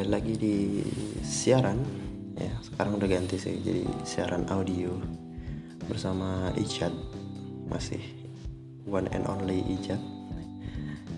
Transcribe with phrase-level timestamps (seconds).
[0.00, 0.56] kembali lagi di
[1.20, 1.76] siaran.
[2.32, 4.96] Ya sekarang udah ganti sih jadi siaran audio
[5.92, 6.88] bersama Ijat
[7.68, 8.00] masih
[8.88, 10.00] one and only Ijat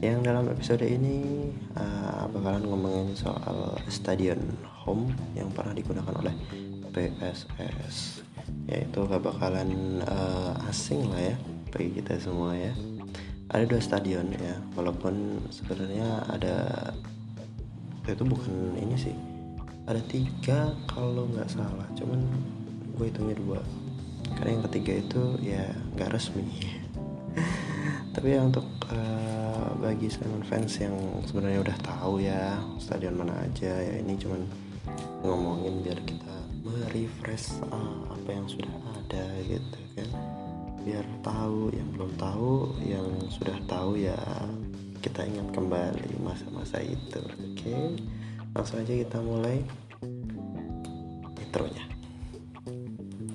[0.03, 1.47] yang dalam episode ini
[1.79, 6.35] uh, bakalan ngomongin soal stadion home yang pernah digunakan oleh
[6.91, 8.27] PSS
[8.67, 11.37] yaitu gak bakalan uh, asing lah ya
[11.71, 12.75] bagi kita semua ya.
[13.47, 16.57] Ada dua stadion ya walaupun sebenarnya ada
[18.11, 19.15] itu bukan ini sih.
[19.87, 21.87] Ada tiga kalau nggak salah.
[21.95, 22.19] Cuman
[22.99, 23.61] gue hitungnya dua.
[24.35, 26.47] Karena yang ketiga itu ya nggak resmi.
[28.15, 30.95] Tapi ya untuk uh, bagi Simon fans yang
[31.25, 34.45] sebenarnya udah tahu ya stadion mana aja ya ini cuman
[35.25, 40.11] ngomongin biar kita merefresh uh, apa yang sudah ada gitu kan.
[40.83, 44.19] Biar tahu yang belum tahu yang sudah tahu ya
[45.03, 47.19] kita ingat kembali masa-masa itu.
[47.19, 47.99] Oke okay?
[48.55, 49.59] langsung aja kita mulai
[51.43, 51.85] intronya.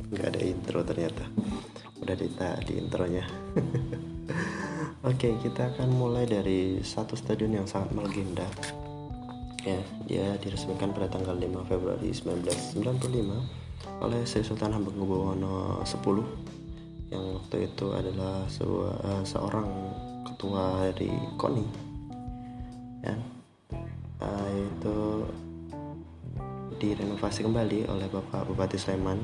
[0.08, 1.24] Nggak ada intro ternyata.
[2.00, 2.32] Udah di,
[2.64, 3.28] di intronya.
[5.04, 8.48] Oke okay, kita akan mulai dari satu stadion yang sangat melegenda.
[9.68, 13.68] Ya dia diresmikan pada tanggal 5 Februari 1995
[14.08, 16.00] oleh Sri Sultan Hamengkubuwono X
[17.08, 19.68] yang waktu itu adalah sebuah, uh, seorang
[20.38, 21.66] ketua dari KONI.
[23.02, 23.18] Ya.
[24.22, 24.98] Uh, itu
[26.78, 29.18] direnovasi kembali oleh Bapak Bupati Sleman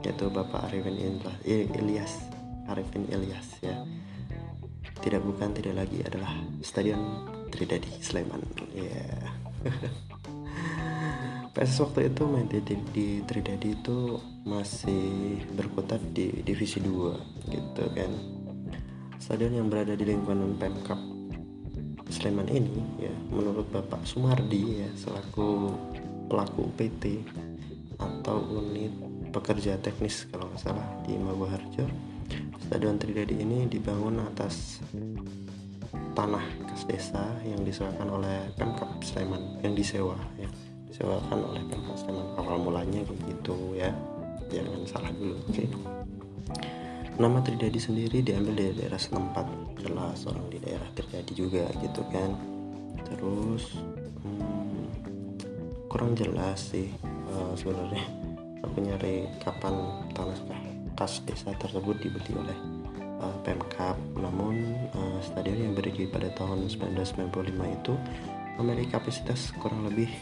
[0.00, 0.96] yaitu Bapak Arifin
[1.76, 2.24] Ilyas
[2.72, 3.84] Arifin Ilyas ya.
[5.04, 6.32] Tidak bukan tidak lagi adalah
[6.64, 8.40] Stadion Tridadi Sleman
[8.72, 8.80] ya.
[9.60, 9.92] Yeah.
[11.52, 14.16] PSS waktu itu main di, di, di Tridadi itu
[14.48, 18.39] masih berkutat di divisi 2 gitu kan
[19.30, 20.98] stadion yang berada di lingkungan Pemkap
[22.10, 25.70] Sleman ini ya menurut Bapak Sumardi ya selaku
[26.26, 27.22] pelaku PT
[27.94, 28.90] atau unit
[29.30, 31.86] pekerja teknis kalau nggak salah di Maguharjo
[32.58, 34.82] Stadion Tridadi ini dibangun atas
[36.18, 40.50] tanah kas desa yang disewakan oleh Pemkap Sleman yang disewa ya
[40.90, 43.94] disewakan oleh Pemkap Sleman awal mulanya kayak gitu ya
[44.50, 45.99] jangan salah dulu oke okay?
[47.16, 49.46] Nama Tridadi sendiri diambil dari daerah setempat.
[49.80, 52.36] Jelas orang di daerah terjadi juga gitu kan.
[53.08, 53.74] Terus
[54.22, 54.84] hmm,
[55.90, 56.92] kurang jelas sih
[57.34, 58.04] uh, sebenarnya
[58.62, 59.74] aku nyari kapan
[60.14, 60.38] tanah
[60.94, 62.58] kas desa tersebut dibeli oleh
[63.24, 63.96] uh, Pemkap.
[64.20, 67.32] Namun uh, stadion yang berdiri pada tahun 1995
[67.80, 67.92] itu
[68.60, 70.12] memiliki kapasitas kurang lebih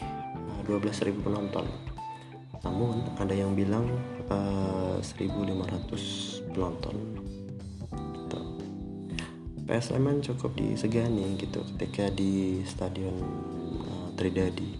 [0.63, 1.67] uh, 12.000 penonton.
[2.63, 3.87] Namun ada yang bilang
[4.31, 6.95] uh, 1500 penonton
[8.19, 8.39] gitu.
[9.63, 13.15] PS Sleman cukup disegani gitu ketika di stadion
[13.87, 14.75] uh, Tridadi.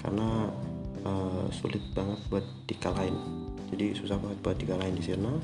[0.00, 0.48] Karena
[1.04, 3.20] uh, sulit banget buat dikalahin.
[3.68, 5.36] Jadi susah banget buat dikalahin di sana.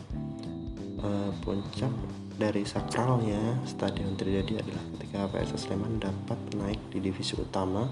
[1.00, 1.93] Uh, puncak
[2.41, 7.84] dari sakralnya stadion Tridadi adalah ketika PSS Sleman dapat naik di divisi utama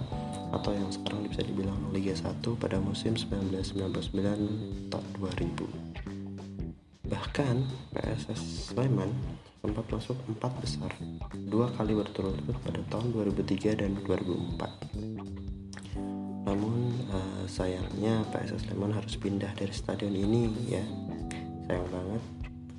[0.56, 5.87] atau yang sekarang bisa dibilang Liga 1 pada musim 1999 tak 2000
[7.08, 7.64] bahkan
[7.96, 9.10] PSS Sleman
[9.58, 10.92] sempat masuk empat besar
[11.48, 15.18] dua kali berturut-turut pada tahun 2003 dan 2004
[16.48, 20.80] namun uh, sayangnya PSS Sleman harus pindah dari stadion ini ya.
[21.68, 22.22] Sayang banget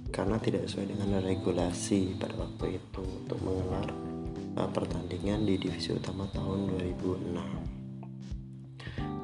[0.10, 3.94] karena tidak sesuai dengan regulasi pada waktu itu untuk menggelar
[4.58, 7.70] uh, pertandingan di divisi utama tahun 2006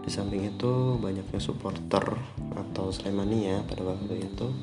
[0.06, 2.06] di samping itu banyaknya supporter
[2.54, 4.54] atau Slemania pada waktu itu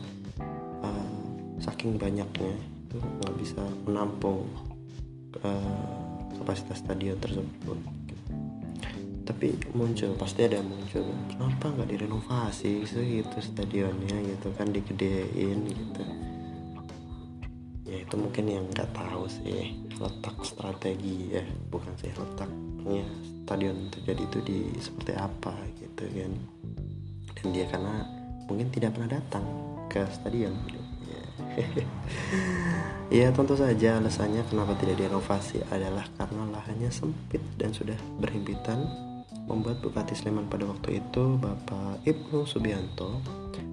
[1.63, 2.53] saking banyaknya
[2.91, 4.51] itu nggak bisa menampung
[5.47, 5.79] uh,
[6.37, 7.79] kapasitas stadion tersebut
[9.23, 12.83] tapi muncul pasti ada muncul kenapa nggak direnovasi?
[12.83, 16.05] Gitu stadionnya gitu kan digedein gitu.
[17.87, 23.07] Ya itu mungkin yang nggak tahu sih letak strategi ya bukan sih letaknya
[23.47, 26.33] stadion terjadi itu di seperti apa gitu kan.
[27.39, 28.03] Dan dia karena
[28.51, 29.47] mungkin tidak pernah datang
[29.87, 30.82] ke stadion ya,
[33.23, 38.89] ya tentu saja alasannya kenapa tidak direnovasi adalah karena lahannya sempit dan sudah berhimpitan
[39.47, 43.19] membuat Bupati Sleman pada waktu itu Bapak Ibnu Subianto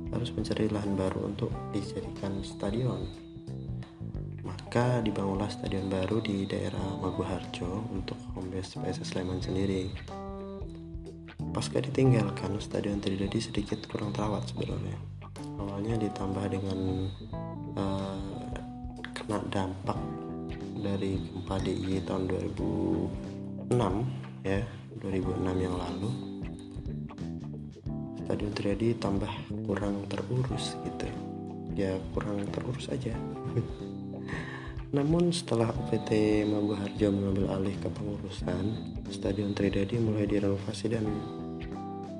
[0.09, 3.05] harus mencari lahan baru untuk dijadikan stadion.
[4.41, 9.93] Maka dibangunlah stadion baru di daerah Maguharjo untuk home base PSS Sleman sendiri.
[11.53, 14.97] Pasca ditinggalkan, stadion Tridadi sedikit kurang terawat sebenarnya.
[15.61, 17.09] Awalnya ditambah dengan
[19.59, 19.99] dampak
[20.79, 23.75] dari gempa DIY tahun 2006
[24.47, 24.63] ya
[25.03, 26.09] 2006 yang lalu.
[28.23, 29.27] Stadion Triadi tambah
[29.67, 31.11] kurang terurus gitu.
[31.75, 33.11] Ya kurang terurus aja.
[34.95, 41.03] Namun setelah UPT Mabu Harjo mengambil alih ke pengurusan Stadion Tridadi mulai direnovasi dan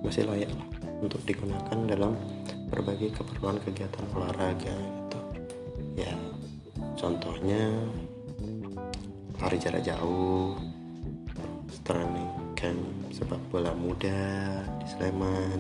[0.04, 0.52] masih layak
[1.00, 2.20] untuk digunakan dalam
[2.68, 5.20] berbagai keperluan kegiatan olahraga gitu.
[6.04, 6.14] Ya
[7.00, 7.72] contohnya
[9.40, 10.60] lari jarak jauh
[11.88, 12.28] training
[12.60, 12.78] camp
[13.16, 14.20] sepak bola muda
[14.84, 15.60] di Sleman.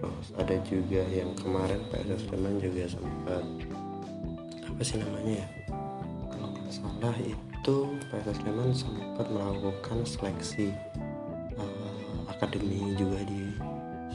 [0.00, 3.44] Terus ada juga yang kemarin PSS Sleman juga sempat
[4.64, 5.48] apa sih namanya ya?
[6.32, 7.76] Kalau nggak salah itu
[8.08, 10.72] PSS Sleman sempat melakukan seleksi
[11.60, 13.54] uh, akademi juga di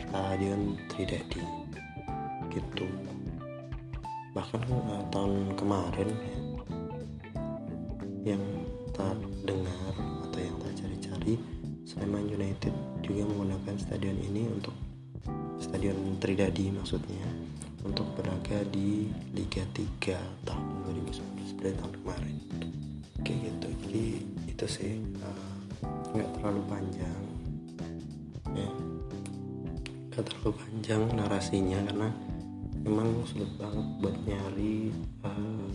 [0.04, 1.45] stadion Tridadi.
[2.50, 2.90] Gitu
[4.33, 6.38] bahkan uh, tahun kemarin ya,
[8.33, 8.44] yang
[8.94, 9.94] tak dengar
[10.30, 11.33] atau yang tak cari-cari
[11.85, 12.74] Sleman United
[13.06, 14.74] juga menggunakan stadion ini untuk
[15.62, 17.30] stadion Tridadi maksudnya
[17.83, 22.38] untuk berlaga di Liga 3 tahun 2019 pada tahun kemarin.
[23.21, 23.68] Kayak gitu.
[23.85, 24.06] Jadi
[24.47, 25.56] itu sih uh,
[26.15, 27.24] nggak uh, terlalu panjang.
[28.56, 28.71] Ya.
[30.09, 32.09] Nggak terlalu panjang narasinya karena
[32.83, 34.91] memang sulit banget buat nyari
[35.24, 35.68] uh,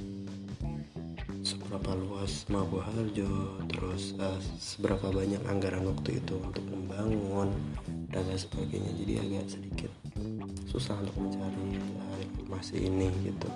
[1.41, 7.49] seberapa luas Mabu Harjo terus uh, seberapa banyak anggaran waktu itu untuk membangun
[8.13, 8.93] dan lain sebagainya.
[8.93, 9.93] Jadi agak sedikit
[10.69, 13.49] susah untuk mencari uh, informasi ini gitu.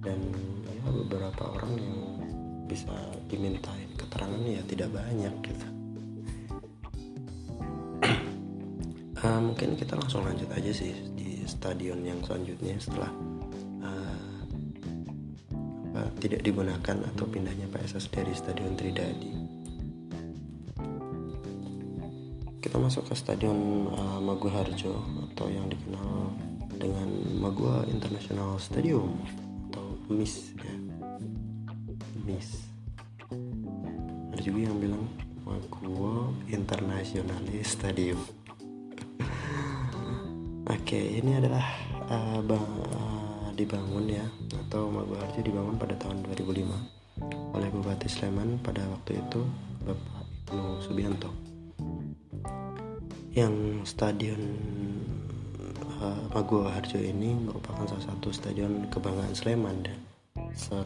[0.00, 0.16] Dan
[0.64, 2.00] ya beberapa orang yang
[2.64, 2.96] bisa
[3.28, 5.75] dimintain keterangan ya tidak banyak gitu
[9.26, 13.10] uh, mungkin kita langsung lanjut aja sih di stadion yang selanjutnya setelah
[13.82, 14.38] uh,
[15.90, 19.32] apa, tidak digunakan atau pindahnya PSS dari stadion Tridadi.
[22.62, 25.02] Kita masuk ke stadion uh, Magu Harjo
[25.32, 26.34] atau yang dikenal
[26.76, 27.08] dengan
[27.38, 29.16] Magua International Stadium
[29.70, 30.74] atau MIS ya.
[32.26, 32.48] MIS
[34.34, 35.08] ada juga yang bilang
[35.46, 38.18] Magua International Stadium
[40.86, 41.66] oke ini adalah
[42.14, 44.22] uh, uh, dibangun ya
[44.54, 46.62] atau Magua Harjo dibangun pada tahun 2005
[47.58, 49.42] oleh Bupati Sleman pada waktu itu
[49.82, 51.34] Bapak Ibnu Subianto.
[53.34, 54.38] Yang stadion
[55.98, 59.98] uh, Maguwo Harjo ini merupakan salah satu stadion kebanggaan Sleman dan
[60.54, 60.78] se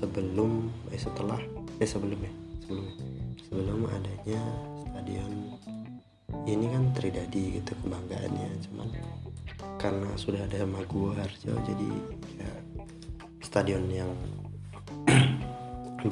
[0.00, 1.36] sebelum eh setelah
[1.76, 2.32] eh sebelum ya
[2.64, 2.88] sebelum
[3.36, 4.40] sebelum adanya
[4.80, 5.57] stadion
[6.48, 8.50] ini kan Tridadi gitu kebanggaannya.
[8.68, 8.88] Cuman
[9.78, 11.90] karena sudah ada Maguwo Harjo jadi
[12.40, 12.52] ya
[13.44, 14.10] stadion yang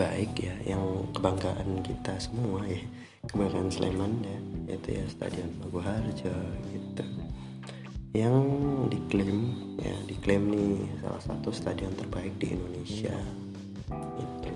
[0.01, 0.83] baik ya yang
[1.17, 2.81] kebanggaan kita semua ya.
[3.27, 4.39] Kebanggaan Sleman ya
[4.71, 6.35] yaitu ya Stadion Magu Harjo
[6.71, 7.05] gitu.
[8.15, 8.39] Yang
[8.95, 9.41] diklaim
[9.83, 13.15] ya diklaim nih salah satu stadion terbaik di Indonesia.
[14.19, 14.55] Itu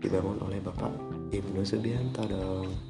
[0.00, 0.94] dibangun oleh Bapak
[1.30, 2.89] Ibnu Subianto dong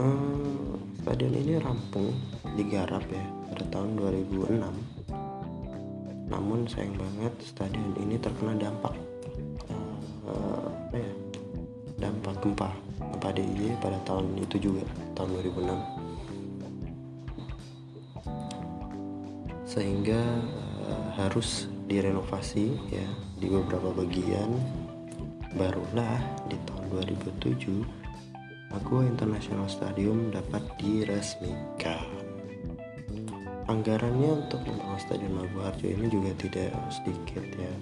[0.00, 2.12] hmm, stadion ini rampung
[2.56, 4.60] digarap ya pada tahun 2006
[6.26, 8.94] namun sayang banget stadion ini terkena dampak
[10.26, 11.12] uh, apa ya
[11.96, 14.82] dampak gempa gempa DIY pada tahun itu juga
[15.14, 16.06] tahun 2006
[19.76, 20.24] sehingga
[20.88, 24.48] uh, harus direnovasi ya di beberapa bagian.
[25.56, 26.84] Barulah di tahun
[27.40, 28.05] 2007
[28.76, 32.04] Aqua International Stadium dapat diresmikan.
[33.72, 37.74] Anggarannya untuk membangun stadion Magu Harjo ini juga tidak sedikit ya.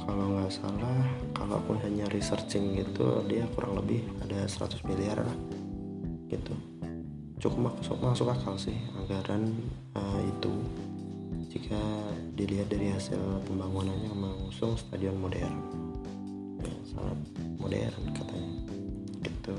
[0.00, 1.04] Kalau nggak salah
[1.36, 5.36] kalaupun hanya researching gitu dia kurang lebih ada 100 miliar lah
[6.32, 6.56] gitu.
[7.36, 9.60] Cukup masuk masuk akal sih anggaran
[9.92, 10.56] uh, itu.
[11.52, 11.78] Jika
[12.32, 15.52] dilihat dari hasil pembangunannya mengusung stadion modern.
[16.64, 17.18] Ya, sangat
[17.60, 18.35] modern katanya
[19.46, 19.54] gitu.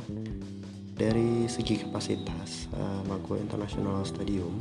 [0.97, 3.05] Dari segi kapasitas uh,
[3.39, 4.51] International Stadium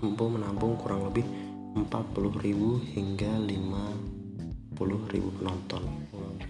[0.00, 1.26] mampu menampung kurang lebih
[1.74, 5.82] 40.000 hingga 5 ribu penonton.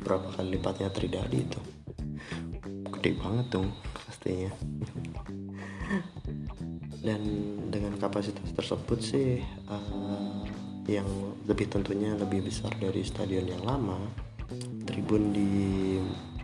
[0.04, 1.60] Berapa kali lipatnya Tridadi itu?
[2.92, 3.72] Gede banget dong
[4.04, 4.52] pastinya.
[7.00, 7.20] Dan
[7.72, 9.40] dengan kapasitas tersebut sih
[9.72, 10.44] uh,
[10.84, 11.08] yang
[11.48, 13.96] lebih tentunya lebih besar dari stadion yang lama
[14.84, 15.48] tribun di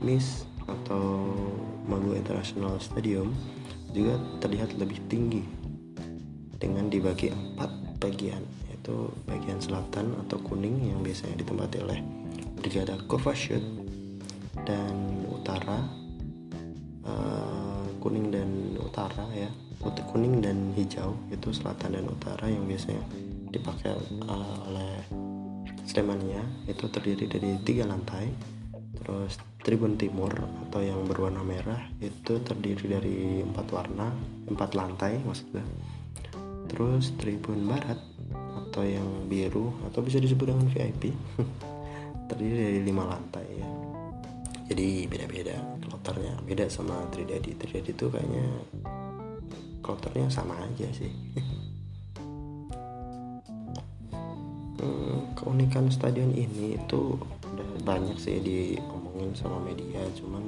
[0.01, 0.54] MIS
[0.85, 1.33] atau
[1.89, 3.33] Magu International Stadium
[3.97, 5.41] juga terlihat lebih tinggi
[6.61, 11.99] dengan dibagi empat bagian yaitu bagian selatan atau kuning yang biasanya ditempati oleh
[12.61, 13.01] Brigada
[13.33, 13.65] Shoot
[14.69, 16.05] dan Utara
[17.05, 18.49] uh, kuning dan
[18.81, 19.49] utara ya
[19.81, 23.01] putih kuning dan hijau itu selatan dan utara yang biasanya
[23.53, 23.97] dipakai
[24.29, 24.93] uh, oleh
[25.85, 28.29] Slemania itu terdiri dari tiga lantai
[29.01, 30.29] terus tribun timur
[30.69, 34.13] atau yang berwarna merah itu terdiri dari empat warna
[34.45, 35.65] empat lantai maksudnya.
[36.69, 37.97] Terus tribun barat
[38.69, 41.17] atau yang biru atau bisa disebut dengan VIP
[42.29, 43.69] terdiri dari lima lantai ya.
[44.69, 47.57] Jadi beda-beda kloternya beda sama Tridadi.
[47.57, 48.45] Tridadi itu kayaknya
[49.81, 51.11] kloternya sama aja sih.
[54.75, 57.17] Hmm, keunikan stadion ini itu
[57.89, 58.37] banyak sih
[59.25, 60.45] diomongin sama media cuman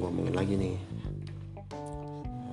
[0.00, 0.76] ngomongin lagi nih.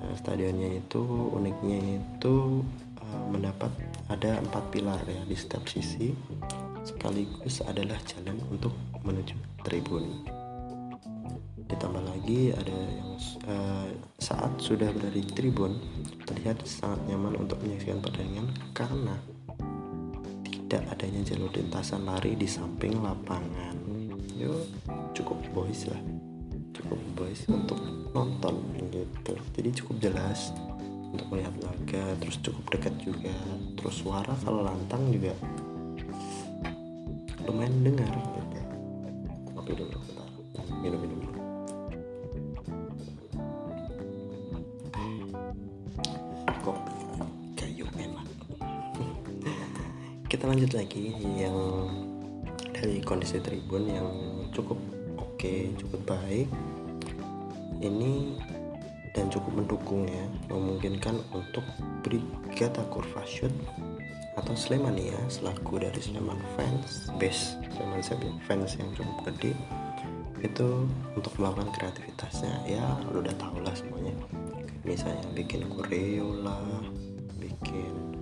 [0.03, 0.99] Eh, stadionnya itu
[1.31, 2.59] uniknya itu
[2.99, 3.71] uh, mendapat
[4.11, 6.11] ada empat pilar ya di setiap sisi.
[6.83, 8.75] Sekaligus adalah jalan untuk
[9.07, 10.27] menuju tribun.
[11.71, 13.15] Ditambah lagi ada yang
[13.47, 13.87] uh,
[14.19, 15.79] saat sudah berada di tribun
[16.27, 19.15] terlihat sangat nyaman untuk menyaksikan pertandingan karena
[20.51, 23.77] tidak adanya jalur lintasan lari di samping lapangan.
[24.35, 24.57] Yo
[25.21, 26.01] cukup boys lah.
[26.73, 27.77] Cukup boys untuk
[28.09, 28.57] nonton
[28.89, 29.37] gitu.
[29.53, 30.49] Jadi cukup jelas
[31.13, 33.37] untuk melihat laga terus cukup dekat juga.
[33.77, 35.37] Terus suara kalau lantang juga
[37.45, 38.59] lumayan dengar gitu.
[39.53, 39.97] Kopi dulu
[40.81, 41.29] minum minum minum
[50.31, 51.53] kita lanjut lagi yang
[52.73, 54.09] dari kondisi tribun yang
[54.49, 54.81] cukup
[55.41, 56.45] oke cukup baik.
[57.81, 58.37] Ini
[59.17, 61.65] dan cukup mendukung ya memungkinkan untuk
[62.05, 63.49] Brigada Kurvashoot
[64.37, 69.57] atau Slemania selaku dari Sleman fans base Sleman fans yang cukup gede.
[70.45, 70.85] Itu
[71.17, 72.61] untuk melakukan kreativitasnya.
[72.69, 74.13] Ya lu udah tau lah semuanya.
[74.85, 76.85] Misalnya bikin koreo lah
[77.41, 78.13] bikin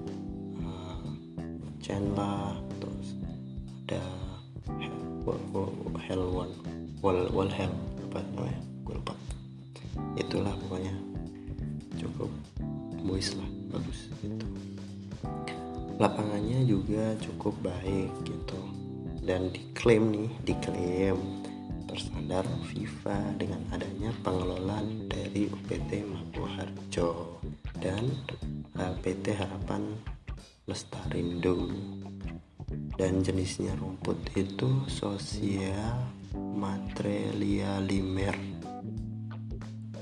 [1.83, 3.19] Chen lah terus
[3.83, 4.07] ada
[6.07, 6.68] Hell One
[6.99, 7.71] Wall Wall Hell
[8.11, 8.59] apa namanya?
[8.83, 9.15] Gue lupa.
[10.19, 10.91] Itulah pokoknya.
[11.95, 12.31] Cukup
[13.03, 14.47] boys lah bagus gitu.
[15.99, 18.59] Lapangannya juga cukup baik gitu.
[19.23, 21.19] Dan diklaim nih diklaim
[21.87, 27.39] terstandar FIFA dengan adanya pengelolaan dari UPT Maguharjo
[27.79, 28.11] dan
[29.03, 29.95] PT Harapan
[30.67, 31.71] Lestarindo.
[32.99, 35.95] Dan jenisnya rumput itu Sosia
[36.55, 38.35] Matrelialimer.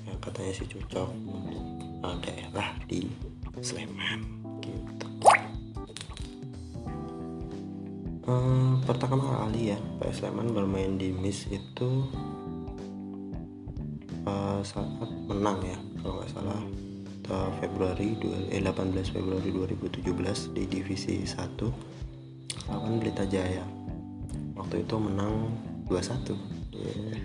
[0.07, 1.63] Yang katanya sih cocok untuk
[2.03, 3.07] uh, daerah di
[3.59, 4.21] Sleman
[4.61, 5.07] gitu.
[8.27, 11.89] Uh, pertama kali ya PS Sleman bermain di MIS itu
[14.27, 16.61] uh, saat menang ya kalau nggak salah.
[17.59, 18.15] Februari
[18.55, 23.67] eh, 18 Februari 2017 di divisi 1 lawan Pelita Jaya
[24.55, 25.51] waktu itu menang
[25.87, 26.35] 2-1
[26.75, 27.19] yeah.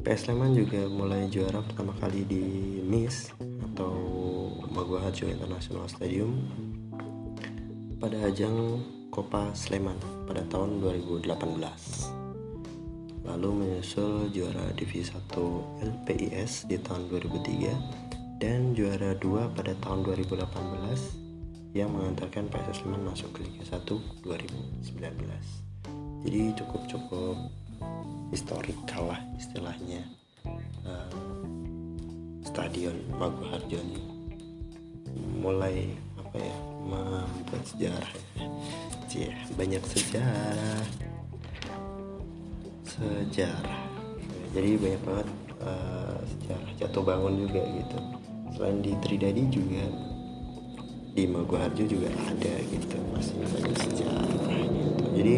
[0.00, 2.42] PS Sleman juga mulai juara pertama kali di
[2.80, 3.36] MIS
[3.70, 3.92] atau
[4.72, 6.40] Maguhajo International Stadium
[8.00, 8.80] pada ajang
[9.12, 11.28] Copa Sleman pada tahun 2018
[13.28, 21.76] lalu menyusul juara Divisi 1 LPIS di tahun 2003 dan juara 2 pada tahun 2018
[21.76, 23.84] yang mengantarkan PSS Sleman masuk ke Liga 1
[24.24, 25.69] 2019
[26.24, 27.36] jadi cukup-cukup
[28.30, 30.04] historikal lah istilahnya.
[30.84, 31.12] Uh,
[32.46, 34.00] stadion Magu Harjo ini
[35.38, 38.12] mulai apa ya membuat sejarah
[39.12, 39.32] ya.
[39.54, 40.86] banyak sejarah.
[42.86, 43.82] Sejarah.
[44.50, 45.28] Jadi banyak banget
[45.62, 47.98] uh, sejarah jatuh bangun juga gitu.
[48.56, 49.84] Selain di Tridadi juga
[51.10, 55.04] di Maguharjo juga ada gitu masih banyak sejarah gitu.
[55.18, 55.36] Jadi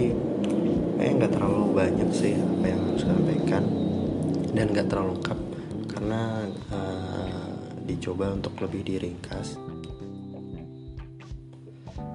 [1.02, 3.64] kayak nggak terlalu banyak sih apa yang harus sampaikan
[4.54, 5.40] dan nggak terlalu lengkap
[5.90, 7.50] karena uh,
[7.82, 9.59] dicoba untuk lebih diringkas.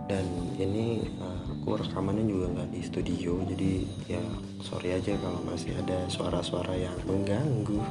[0.08, 0.24] Dan
[0.56, 3.72] ini uh, aku rekamannya juga nggak di studio jadi
[4.08, 4.24] ya
[4.63, 7.84] sorry aja kalau masih ada suara-suara yang mengganggu.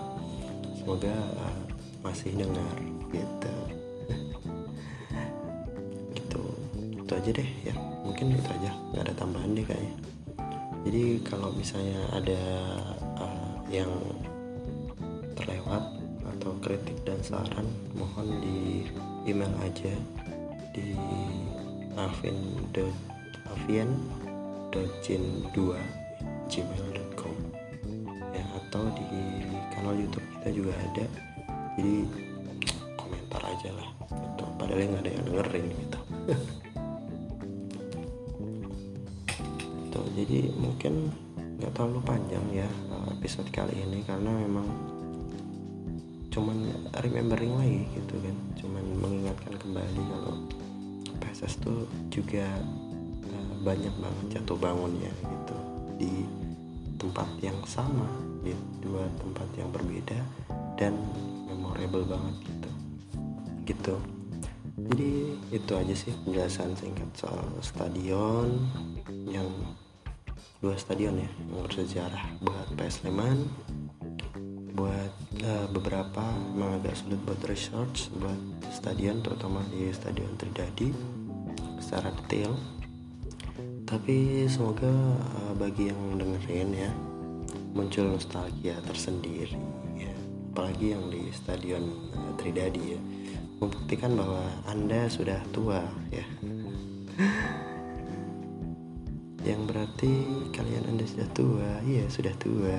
[0.80, 1.60] Semoga uh,
[2.00, 2.76] masih dengar
[3.12, 3.56] gitu.
[6.16, 6.42] Gitu.
[7.04, 7.76] Itu aja deh ya.
[8.00, 8.72] Mungkin itu aja.
[8.96, 10.15] Nggak ada tambahan deh kayaknya
[10.86, 12.42] jadi kalau misalnya ada
[13.18, 13.90] uh, yang
[15.34, 15.82] terlewat
[16.22, 17.66] atau kritik dan saran
[17.98, 18.86] mohon di
[19.26, 19.90] email aja
[20.70, 20.94] di
[21.98, 22.38] avin
[24.76, 25.58] j.jin2
[26.46, 27.36] gmail.com
[28.30, 29.08] ya atau di
[29.74, 31.04] kanal YouTube kita juga ada.
[31.74, 31.96] Jadi
[32.94, 33.88] komentar aja lah.
[34.06, 35.95] Gitu padahal nggak ada yang dengerin gitu
[43.26, 44.70] episode kali ini karena memang
[46.30, 46.62] cuman
[47.02, 48.36] remembering lagi gitu kan.
[48.54, 50.46] Cuman mengingatkan kembali kalau
[51.18, 52.46] PSS tuh juga
[53.26, 55.56] uh, banyak banget jatuh bangunnya gitu.
[55.98, 56.12] Di
[57.02, 58.06] tempat yang sama
[58.46, 60.22] di dua tempat yang berbeda
[60.78, 60.94] dan
[61.50, 62.70] memorable banget gitu.
[63.66, 63.94] Gitu.
[64.86, 65.12] Jadi
[65.50, 68.54] itu aja sih penjelasan singkat soal stadion
[69.26, 69.50] yang
[70.66, 73.46] dua stadion ya yang bersejarah buat PS Sleman
[74.74, 75.14] buat
[75.46, 76.26] uh, beberapa
[76.58, 78.34] memang agak sulit buat research buat
[78.74, 80.90] stadion terutama di stadion Tridadi
[81.78, 82.58] secara detail.
[83.86, 84.90] Tapi semoga
[85.38, 86.90] uh, bagi yang dengerin ya
[87.70, 89.54] muncul nostalgia tersendiri
[89.94, 90.10] ya.
[90.50, 93.00] Apalagi yang di stadion uh, Tridadi ya.
[93.62, 96.26] Membuktikan bahwa anda sudah tua ya
[99.46, 101.70] yang berarti kalian anda sudah tua?
[101.86, 102.78] Iya sudah tua.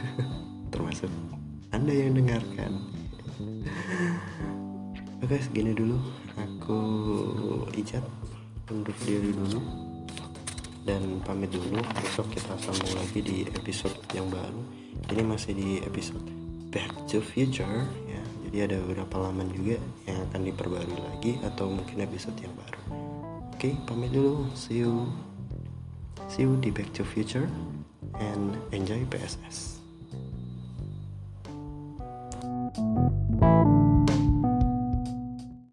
[0.72, 1.08] Termasuk
[1.72, 2.72] anda yang dengarkan.
[5.24, 5.96] Oke segini dulu.
[6.36, 6.80] Aku
[7.72, 8.04] Icat
[8.68, 9.60] undur diri dulu.
[10.84, 11.80] Dan pamit dulu.
[12.04, 14.60] Besok kita sambung lagi di episode yang baru.
[15.08, 16.24] Ini masih di episode
[16.68, 18.22] Back to Future ya.
[18.48, 22.80] Jadi ada beberapa laman juga yang akan diperbarui lagi atau mungkin episode yang baru.
[23.56, 24.48] Oke pamit dulu.
[24.52, 25.27] See you
[26.28, 27.48] see you di Back to Future
[28.20, 29.77] and enjoy PSS